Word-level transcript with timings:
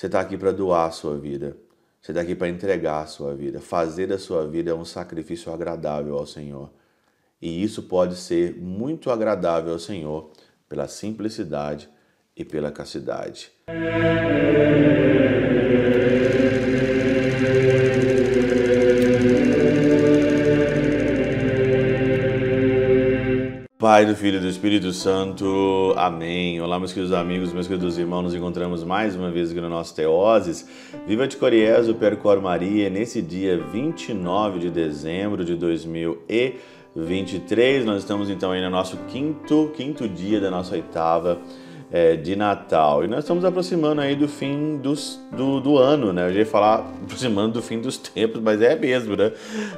Você 0.00 0.06
está 0.06 0.18
aqui 0.18 0.38
para 0.38 0.50
doar 0.50 0.86
a 0.86 0.90
sua 0.90 1.18
vida. 1.18 1.58
Você 2.00 2.12
está 2.12 2.22
aqui 2.22 2.34
para 2.34 2.48
entregar 2.48 3.02
a 3.02 3.06
sua 3.06 3.34
vida. 3.34 3.60
Fazer 3.60 4.06
da 4.06 4.16
sua 4.16 4.46
vida 4.46 4.74
um 4.74 4.82
sacrifício 4.82 5.52
agradável 5.52 6.16
ao 6.16 6.24
Senhor. 6.24 6.70
E 7.38 7.62
isso 7.62 7.82
pode 7.82 8.16
ser 8.16 8.56
muito 8.56 9.10
agradável 9.10 9.74
ao 9.74 9.78
Senhor 9.78 10.30
pela 10.66 10.88
simplicidade 10.88 11.86
e 12.34 12.46
pela 12.46 12.72
castidade. 12.72 13.52
Pai, 23.90 24.06
do 24.06 24.14
Filho 24.14 24.36
e 24.36 24.40
do 24.40 24.46
Espírito 24.46 24.92
Santo. 24.92 25.92
Amém. 25.96 26.60
Olá, 26.60 26.78
meus 26.78 26.92
queridos 26.92 27.12
amigos, 27.12 27.52
meus 27.52 27.66
queridos 27.66 27.98
irmãos. 27.98 28.22
Nos 28.22 28.36
encontramos 28.36 28.84
mais 28.84 29.16
uma 29.16 29.32
vez 29.32 29.50
aqui 29.50 29.60
no 29.60 29.68
nosso 29.68 29.96
Teoses. 29.96 30.64
Viva 31.08 31.26
de 31.26 31.36
Coriezo, 31.36 31.96
Percor 31.96 32.40
Maria, 32.40 32.88
nesse 32.88 33.20
dia 33.20 33.58
29 33.58 34.60
de 34.60 34.70
dezembro 34.70 35.44
de 35.44 35.56
2023. 35.56 37.84
Nós 37.84 38.02
estamos 38.02 38.30
então 38.30 38.52
aí 38.52 38.62
no 38.62 38.70
nosso 38.70 38.96
quinto, 39.08 39.72
quinto 39.74 40.08
dia 40.08 40.40
da 40.40 40.52
nossa 40.52 40.76
oitava 40.76 41.40
é, 41.92 42.16
de 42.16 42.36
Natal. 42.36 43.04
E 43.04 43.08
nós 43.08 43.20
estamos 43.20 43.44
aproximando 43.44 44.00
aí 44.00 44.14
do 44.14 44.28
fim 44.28 44.76
dos, 44.76 45.20
do, 45.32 45.60
do 45.60 45.76
ano, 45.76 46.12
né? 46.12 46.28
Eu 46.28 46.32
ia 46.32 46.46
falar 46.46 46.86
aproximando 47.02 47.54
do 47.54 47.62
fim 47.62 47.80
dos 47.80 47.96
tempos, 47.98 48.40
mas 48.40 48.62
é 48.62 48.76
mesmo, 48.76 49.16
né? 49.16 49.32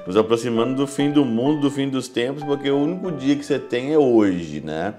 Nos 0.06 0.16
aproximando 0.16 0.74
do 0.74 0.86
fim 0.86 1.10
do 1.10 1.24
mundo, 1.24 1.60
do 1.60 1.70
fim 1.70 1.88
dos 1.88 2.08
tempos, 2.08 2.42
porque 2.44 2.70
o 2.70 2.78
único 2.78 3.10
dia 3.10 3.36
que 3.36 3.44
você 3.44 3.58
tem 3.58 3.92
é 3.92 3.98
hoje, 3.98 4.60
né? 4.60 4.94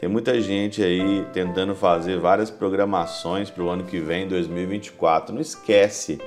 Tem 0.00 0.08
muita 0.08 0.40
gente 0.40 0.82
aí 0.82 1.24
tentando 1.32 1.74
fazer 1.74 2.18
várias 2.18 2.50
programações 2.50 3.50
para 3.50 3.62
o 3.62 3.68
ano 3.68 3.84
que 3.84 3.98
vem, 3.98 4.28
2024. 4.28 5.34
Não 5.34 5.40
esquece 5.40 6.20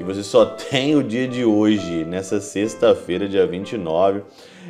que 0.00 0.04
você 0.04 0.22
só 0.22 0.46
tem 0.70 0.96
o 0.96 1.02
dia 1.02 1.28
de 1.28 1.44
hoje, 1.44 2.06
nessa 2.06 2.40
sexta-feira, 2.40 3.28
dia 3.28 3.46
29. 3.46 4.22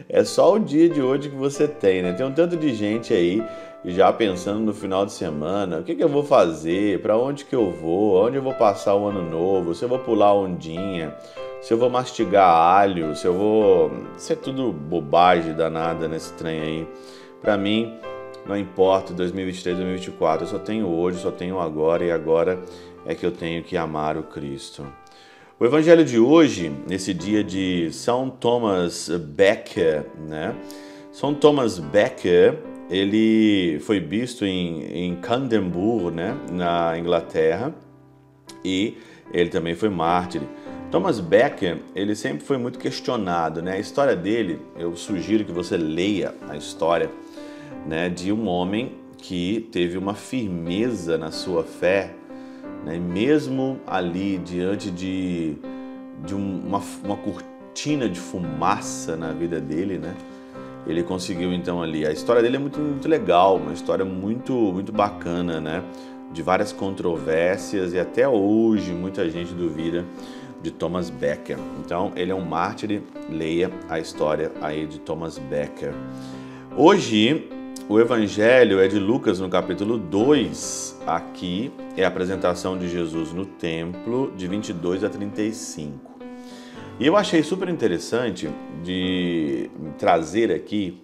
É 0.08 0.24
só 0.24 0.54
o 0.54 0.58
dia 0.58 0.88
de 0.88 1.00
hoje 1.00 1.28
que 1.28 1.36
você 1.36 1.68
tem, 1.68 2.02
né? 2.02 2.12
Tem 2.12 2.26
um 2.26 2.32
tanto 2.32 2.56
de 2.56 2.74
gente 2.74 3.14
aí 3.14 3.40
já 3.84 4.12
pensando 4.12 4.58
no 4.58 4.74
final 4.74 5.06
de 5.06 5.12
semana, 5.12 5.78
o 5.78 5.84
que, 5.84 5.94
que 5.94 6.02
eu 6.02 6.08
vou 6.08 6.24
fazer, 6.24 7.00
para 7.00 7.16
onde 7.16 7.44
que 7.44 7.54
eu 7.54 7.70
vou, 7.70 8.26
onde 8.26 8.36
eu 8.36 8.42
vou 8.42 8.52
passar 8.52 8.94
o 8.96 9.06
ano 9.06 9.22
novo, 9.22 9.72
se 9.72 9.84
eu 9.84 9.88
vou 9.88 10.00
pular 10.00 10.34
ondinha, 10.34 11.14
se 11.62 11.72
eu 11.72 11.78
vou 11.78 11.88
mastigar 11.88 12.50
alho, 12.50 13.14
se 13.14 13.24
eu 13.26 13.32
vou... 13.32 13.92
Isso 14.18 14.32
é 14.32 14.36
tudo 14.36 14.72
bobagem 14.72 15.54
danada 15.54 16.08
nesse 16.08 16.32
trem 16.34 16.60
aí. 16.60 16.88
Para 17.40 17.56
mim, 17.56 17.94
não 18.44 18.58
importa 18.58 19.14
2023, 19.14 19.76
2024, 19.76 20.44
eu 20.44 20.50
só 20.50 20.58
tenho 20.58 20.88
hoje, 20.88 21.20
só 21.20 21.30
tenho 21.30 21.60
agora 21.60 22.04
e 22.04 22.10
agora 22.10 22.58
é 23.06 23.14
que 23.14 23.24
eu 23.24 23.32
tenho 23.32 23.62
que 23.62 23.76
amar 23.76 24.16
o 24.18 24.24
Cristo. 24.24 24.84
O 25.60 25.66
evangelho 25.66 26.06
de 26.06 26.18
hoje, 26.18 26.72
nesse 26.88 27.12
dia 27.12 27.44
de 27.44 27.92
São 27.92 28.30
Thomas 28.30 29.10
Becker, 29.10 30.06
né? 30.26 30.56
São 31.12 31.34
Thomas 31.34 31.78
Becker, 31.78 32.58
ele 32.88 33.78
foi 33.80 34.00
visto 34.00 34.46
em, 34.46 34.84
em 34.84 35.18
né, 36.14 36.34
na 36.50 36.98
Inglaterra, 36.98 37.74
e 38.64 38.96
ele 39.34 39.50
também 39.50 39.74
foi 39.74 39.90
mártir. 39.90 40.40
Thomas 40.90 41.20
Becker, 41.20 41.76
ele 41.94 42.14
sempre 42.14 42.42
foi 42.42 42.56
muito 42.56 42.78
questionado, 42.78 43.60
né? 43.60 43.72
A 43.72 43.78
história 43.78 44.16
dele, 44.16 44.60
eu 44.78 44.96
sugiro 44.96 45.44
que 45.44 45.52
você 45.52 45.76
leia 45.76 46.34
a 46.48 46.56
história, 46.56 47.10
né, 47.86 48.08
de 48.08 48.32
um 48.32 48.48
homem 48.48 48.94
que 49.18 49.68
teve 49.70 49.98
uma 49.98 50.14
firmeza 50.14 51.18
na 51.18 51.30
sua 51.30 51.62
fé, 51.64 52.14
né, 52.84 52.98
mesmo 52.98 53.78
ali 53.86 54.38
diante 54.38 54.90
de, 54.90 55.56
de 56.24 56.34
uma, 56.34 56.80
uma 57.04 57.16
cortina 57.16 58.08
de 58.08 58.18
fumaça 58.18 59.16
na 59.16 59.32
vida 59.32 59.60
dele, 59.60 59.98
né? 59.98 60.14
ele 60.86 61.02
conseguiu 61.02 61.52
então 61.52 61.82
ali. 61.82 62.06
A 62.06 62.12
história 62.12 62.42
dele 62.42 62.56
é 62.56 62.58
muito, 62.58 62.78
muito 62.78 63.08
legal, 63.08 63.56
uma 63.56 63.72
história 63.72 64.04
muito, 64.04 64.52
muito 64.52 64.92
bacana, 64.92 65.60
né? 65.60 65.82
De 66.32 66.42
várias 66.42 66.72
controvérsias 66.72 67.92
e 67.92 67.98
até 67.98 68.28
hoje 68.28 68.92
muita 68.92 69.28
gente 69.28 69.52
duvida 69.52 70.04
de 70.62 70.70
Thomas 70.70 71.10
Becker. 71.10 71.58
Então 71.84 72.12
ele 72.14 72.30
é 72.30 72.34
um 72.34 72.44
mártir, 72.44 73.02
leia 73.28 73.70
a 73.88 73.98
história 73.98 74.52
aí 74.60 74.86
de 74.86 75.00
Thomas 75.00 75.38
Becker. 75.38 75.92
Hoje 76.76 77.48
o 77.88 77.98
evangelho 77.98 78.80
é 78.80 78.88
de 78.88 78.98
Lucas 78.98 79.40
no 79.40 79.48
capítulo 79.48 79.98
2. 79.98 81.00
Aqui 81.06 81.72
é 81.96 82.04
a 82.04 82.08
apresentação 82.08 82.78
de 82.78 82.88
Jesus 82.88 83.32
no 83.32 83.44
templo 83.44 84.32
de 84.36 84.46
22 84.46 85.04
a 85.04 85.08
35. 85.08 86.10
E 86.98 87.06
eu 87.06 87.16
achei 87.16 87.42
super 87.42 87.68
interessante 87.68 88.48
de 88.82 89.70
trazer 89.98 90.52
aqui 90.52 91.02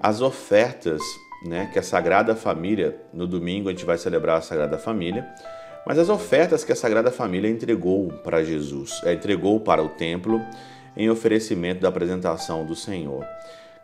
as 0.00 0.20
ofertas 0.20 1.00
né, 1.46 1.70
que 1.72 1.78
a 1.78 1.82
Sagrada 1.82 2.34
Família, 2.34 3.00
no 3.12 3.26
domingo 3.26 3.68
a 3.68 3.72
gente 3.72 3.84
vai 3.84 3.96
celebrar 3.96 4.38
a 4.38 4.40
Sagrada 4.40 4.78
Família, 4.78 5.26
mas 5.86 5.98
as 5.98 6.08
ofertas 6.08 6.64
que 6.64 6.72
a 6.72 6.76
Sagrada 6.76 7.10
Família 7.10 7.48
entregou 7.48 8.08
para 8.08 8.42
Jesus, 8.42 9.00
é, 9.04 9.12
entregou 9.12 9.60
para 9.60 9.82
o 9.82 9.88
templo 9.88 10.40
em 10.96 11.08
oferecimento 11.08 11.80
da 11.80 11.88
apresentação 11.88 12.66
do 12.66 12.74
Senhor, 12.74 13.24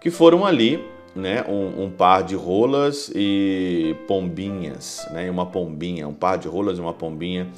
que 0.01 0.11
foram 0.11 0.45
ali 0.45 0.85
né, 1.15 1.45
um, 1.49 1.85
um, 1.85 1.91
par 1.91 2.23
de 2.23 2.35
rolas 2.35 3.11
e 3.15 3.95
pombinhas, 4.07 5.07
né, 5.13 5.31
uma 5.31 5.47
pombinha, 5.47 6.09
um 6.09 6.15
par 6.15 6.37
de 6.39 6.49
rolas 6.49 6.79
e 6.79 6.81
uma 6.81 6.93
pombinha, 6.93 7.49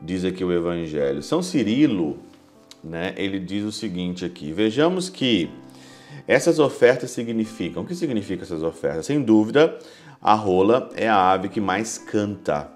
diz 0.00 0.24
aqui 0.24 0.44
o 0.44 0.52
Evangelho. 0.52 1.22
São 1.22 1.42
Cirilo, 1.42 2.18
né, 2.84 3.14
ele 3.16 3.38
diz 3.38 3.64
o 3.64 3.72
seguinte 3.72 4.24
aqui: 4.24 4.52
vejamos 4.52 5.08
que 5.08 5.50
essas 6.26 6.58
ofertas 6.58 7.10
significam. 7.10 7.82
O 7.82 7.86
que 7.86 7.94
significam 7.94 8.44
essas 8.44 8.62
ofertas? 8.62 9.06
Sem 9.06 9.22
dúvida, 9.22 9.78
a 10.20 10.34
rola 10.34 10.90
é 10.94 11.08
a 11.08 11.30
ave 11.30 11.48
que 11.48 11.60
mais 11.60 11.96
canta 11.96 12.70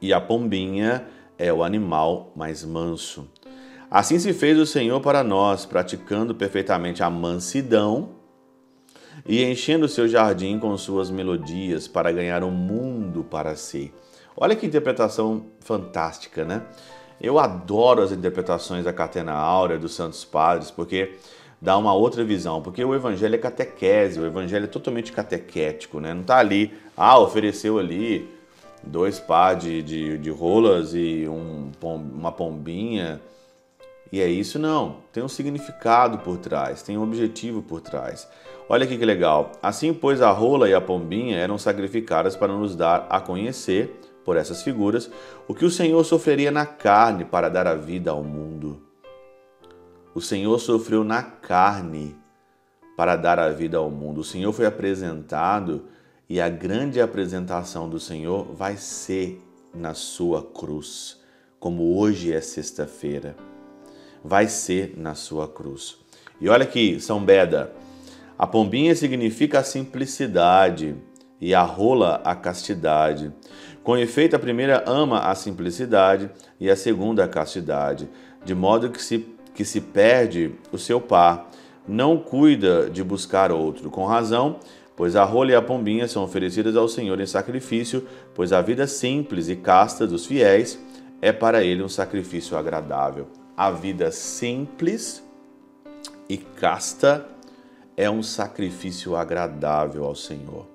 e 0.00 0.12
a 0.12 0.20
pombinha 0.20 1.06
é 1.38 1.52
o 1.52 1.64
animal 1.64 2.32
mais 2.36 2.64
manso. 2.64 3.28
Assim 3.90 4.18
se 4.18 4.32
fez 4.32 4.58
o 4.58 4.64
Senhor 4.64 5.00
para 5.00 5.22
nós, 5.22 5.66
praticando 5.66 6.34
perfeitamente 6.34 7.02
a 7.02 7.10
mansidão 7.10 8.21
e 9.26 9.44
enchendo 9.44 9.88
seu 9.88 10.08
jardim 10.08 10.58
com 10.58 10.76
suas 10.76 11.10
melodias 11.10 11.86
para 11.86 12.12
ganhar 12.12 12.42
o 12.42 12.48
um 12.48 12.50
mundo 12.50 13.24
para 13.24 13.54
si. 13.56 13.92
Olha 14.36 14.56
que 14.56 14.66
interpretação 14.66 15.46
fantástica, 15.60 16.44
né? 16.44 16.62
Eu 17.20 17.38
adoro 17.38 18.02
as 18.02 18.10
interpretações 18.10 18.84
da 18.84 18.92
Catena 18.92 19.32
Áurea, 19.32 19.78
dos 19.78 19.94
Santos 19.94 20.24
Padres, 20.24 20.70
porque 20.70 21.16
dá 21.60 21.78
uma 21.78 21.94
outra 21.94 22.24
visão, 22.24 22.60
porque 22.60 22.84
o 22.84 22.94
evangelho 22.94 23.36
é 23.36 23.38
catequese, 23.38 24.18
o 24.18 24.26
evangelho 24.26 24.64
é 24.64 24.68
totalmente 24.68 25.12
catequético, 25.12 26.00
né? 26.00 26.12
Não 26.12 26.22
está 26.22 26.38
ali, 26.38 26.72
ah, 26.96 27.18
ofereceu 27.18 27.78
ali 27.78 28.28
dois 28.82 29.20
pá 29.20 29.54
de, 29.54 29.82
de, 29.82 30.18
de 30.18 30.30
rolas 30.30 30.94
e 30.94 31.26
um, 31.28 31.70
uma 31.82 32.32
pombinha, 32.32 33.20
e 34.12 34.20
é 34.20 34.28
isso 34.28 34.58
não, 34.58 34.98
tem 35.10 35.22
um 35.22 35.28
significado 35.28 36.18
por 36.18 36.36
trás, 36.36 36.82
tem 36.82 36.98
um 36.98 37.02
objetivo 37.02 37.62
por 37.62 37.80
trás. 37.80 38.28
Olha 38.68 38.84
aqui 38.84 38.98
que 38.98 39.06
legal. 39.06 39.52
Assim, 39.62 39.94
pois, 39.94 40.20
a 40.20 40.30
rola 40.30 40.68
e 40.68 40.74
a 40.74 40.80
pombinha 40.82 41.38
eram 41.38 41.56
sacrificadas 41.56 42.36
para 42.36 42.52
nos 42.52 42.76
dar 42.76 43.06
a 43.08 43.20
conhecer 43.20 43.98
por 44.22 44.36
essas 44.36 44.62
figuras 44.62 45.10
o 45.48 45.54
que 45.54 45.64
o 45.64 45.70
Senhor 45.70 46.04
sofreria 46.04 46.50
na 46.50 46.66
carne 46.66 47.24
para 47.24 47.48
dar 47.48 47.66
a 47.66 47.74
vida 47.74 48.10
ao 48.10 48.22
mundo. 48.22 48.82
O 50.14 50.20
Senhor 50.20 50.58
sofreu 50.58 51.02
na 51.02 51.22
carne 51.22 52.14
para 52.96 53.16
dar 53.16 53.38
a 53.38 53.48
vida 53.48 53.78
ao 53.78 53.90
mundo. 53.90 54.20
O 54.20 54.24
Senhor 54.24 54.52
foi 54.52 54.66
apresentado 54.66 55.86
e 56.28 56.38
a 56.38 56.50
grande 56.50 57.00
apresentação 57.00 57.88
do 57.88 57.98
Senhor 57.98 58.54
vai 58.54 58.76
ser 58.76 59.42
na 59.74 59.94
sua 59.94 60.42
cruz, 60.42 61.18
como 61.58 61.98
hoje 61.98 62.30
é 62.32 62.42
sexta-feira. 62.42 63.51
Vai 64.24 64.48
ser 64.48 64.94
na 64.96 65.14
sua 65.14 65.48
cruz. 65.48 65.98
E 66.40 66.48
olha 66.48 66.64
aqui, 66.64 67.00
São 67.00 67.24
Beda, 67.24 67.72
a 68.38 68.46
pombinha 68.46 68.94
significa 68.94 69.60
a 69.60 69.64
simplicidade 69.64 70.96
e 71.40 71.54
a 71.54 71.62
rola 71.62 72.20
a 72.24 72.34
castidade. 72.34 73.32
Com 73.82 73.96
efeito, 73.96 74.36
a 74.36 74.38
primeira 74.38 74.84
ama 74.86 75.20
a 75.20 75.34
simplicidade 75.34 76.30
e 76.58 76.70
a 76.70 76.76
segunda 76.76 77.24
a 77.24 77.28
castidade, 77.28 78.08
de 78.44 78.54
modo 78.54 78.90
que 78.90 79.02
se, 79.02 79.26
que 79.54 79.64
se 79.64 79.80
perde 79.80 80.52
o 80.70 80.78
seu 80.78 81.00
par, 81.00 81.50
não 81.86 82.16
cuida 82.16 82.88
de 82.88 83.02
buscar 83.02 83.50
outro. 83.50 83.90
Com 83.90 84.04
razão, 84.06 84.60
pois 84.96 85.16
a 85.16 85.24
rola 85.24 85.50
e 85.50 85.54
a 85.54 85.62
pombinha 85.62 86.06
são 86.06 86.22
oferecidas 86.22 86.76
ao 86.76 86.88
Senhor 86.88 87.20
em 87.20 87.26
sacrifício, 87.26 88.06
pois 88.34 88.52
a 88.52 88.62
vida 88.62 88.86
simples 88.86 89.48
e 89.48 89.56
casta 89.56 90.06
dos 90.06 90.26
fiéis 90.26 90.78
é 91.20 91.32
para 91.32 91.62
ele 91.62 91.82
um 91.82 91.88
sacrifício 91.88 92.56
agradável. 92.56 93.41
A 93.56 93.70
vida 93.70 94.10
simples 94.10 95.22
e 96.26 96.38
casta 96.38 97.28
é 97.94 98.08
um 98.08 98.22
sacrifício 98.22 99.14
agradável 99.14 100.04
ao 100.04 100.14
Senhor. 100.14 100.66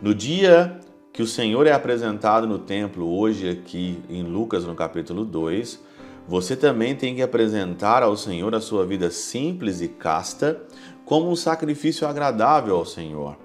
No 0.00 0.14
dia 0.14 0.80
que 1.12 1.20
o 1.20 1.26
Senhor 1.26 1.66
é 1.66 1.72
apresentado 1.72 2.46
no 2.46 2.60
templo 2.60 3.12
hoje 3.12 3.50
aqui 3.50 4.00
em 4.08 4.22
Lucas 4.22 4.64
no 4.64 4.76
capítulo 4.76 5.24
2, 5.24 5.80
você 6.28 6.54
também 6.54 6.94
tem 6.94 7.16
que 7.16 7.22
apresentar 7.22 8.04
ao 8.04 8.16
Senhor 8.16 8.54
a 8.54 8.60
sua 8.60 8.86
vida 8.86 9.10
simples 9.10 9.80
e 9.80 9.88
casta 9.88 10.62
como 11.04 11.28
um 11.28 11.34
sacrifício 11.34 12.06
agradável 12.06 12.76
ao 12.76 12.86
Senhor. 12.86 13.36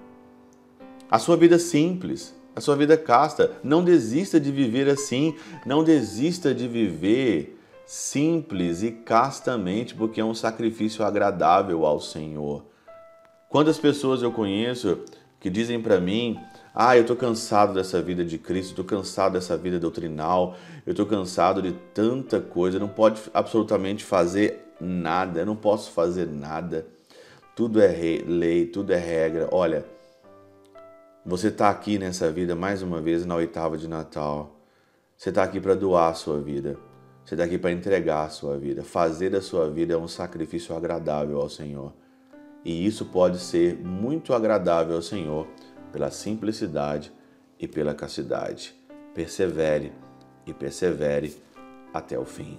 A 1.10 1.18
sua 1.18 1.36
vida 1.36 1.58
simples, 1.58 2.32
a 2.54 2.60
sua 2.60 2.76
vida 2.76 2.96
casta. 2.96 3.52
Não 3.62 3.82
desista 3.82 4.38
de 4.38 4.52
viver 4.52 4.88
assim, 4.88 5.34
não 5.66 5.82
desista 5.82 6.54
de 6.54 6.68
viver 6.68 7.57
simples 7.88 8.82
e 8.82 8.90
castamente, 8.90 9.94
porque 9.94 10.20
é 10.20 10.24
um 10.24 10.34
sacrifício 10.34 11.02
agradável 11.02 11.86
ao 11.86 11.98
Senhor. 11.98 12.66
Quantas 13.48 13.78
pessoas 13.78 14.20
eu 14.20 14.30
conheço 14.30 14.98
que 15.40 15.48
dizem 15.48 15.80
para 15.80 15.98
mim: 15.98 16.38
ah, 16.74 16.94
eu 16.98 17.00
estou 17.00 17.16
cansado 17.16 17.72
dessa 17.72 18.02
vida 18.02 18.22
de 18.22 18.36
Cristo, 18.36 18.70
estou 18.70 18.84
cansado 18.84 19.32
dessa 19.32 19.56
vida 19.56 19.80
doutrinal, 19.80 20.54
eu 20.84 20.90
estou 20.90 21.06
cansado 21.06 21.62
de 21.62 21.72
tanta 21.94 22.42
coisa, 22.42 22.78
não 22.78 22.88
pode 22.88 23.22
absolutamente 23.32 24.04
fazer 24.04 24.74
nada, 24.78 25.40
eu 25.40 25.46
não 25.46 25.56
posso 25.56 25.90
fazer 25.90 26.26
nada. 26.26 26.86
Tudo 27.56 27.80
é 27.80 27.88
lei, 28.26 28.66
tudo 28.66 28.92
é 28.92 28.98
regra. 28.98 29.48
Olha, 29.50 29.86
você 31.24 31.48
está 31.48 31.70
aqui 31.70 31.98
nessa 31.98 32.30
vida 32.30 32.54
mais 32.54 32.82
uma 32.82 33.00
vez 33.00 33.24
na 33.24 33.34
oitava 33.34 33.78
de 33.78 33.88
Natal. 33.88 34.60
Você 35.16 35.30
está 35.30 35.42
aqui 35.42 35.58
para 35.58 35.74
doar 35.74 36.10
a 36.10 36.14
sua 36.14 36.38
vida. 36.38 36.78
Você 37.28 37.34
está 37.34 37.44
aqui 37.44 37.58
para 37.58 37.70
entregar 37.70 38.24
a 38.24 38.30
sua 38.30 38.56
vida. 38.56 38.82
Fazer 38.82 39.28
da 39.28 39.42
sua 39.42 39.68
vida 39.68 39.92
é 39.92 39.96
um 39.98 40.08
sacrifício 40.08 40.74
agradável 40.74 41.38
ao 41.38 41.50
Senhor. 41.50 41.92
E 42.64 42.86
isso 42.86 43.04
pode 43.04 43.38
ser 43.38 43.76
muito 43.76 44.32
agradável 44.32 44.96
ao 44.96 45.02
Senhor 45.02 45.46
pela 45.92 46.10
simplicidade 46.10 47.12
e 47.60 47.68
pela 47.68 47.94
castidade. 47.94 48.74
Persevere 49.12 49.92
e 50.46 50.54
persevere 50.54 51.36
até 51.92 52.18
o 52.18 52.24
fim. 52.24 52.58